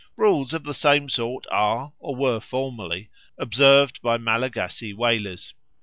[0.17, 5.53] Rules of the same sort are, or were formerly, observed by Malagasy whalers.